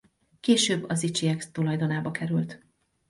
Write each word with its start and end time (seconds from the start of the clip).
Később 0.39 0.89
a 0.89 0.93
Zichyek 0.95 1.51
tulajdonába 1.51 2.11
került. 2.11 2.65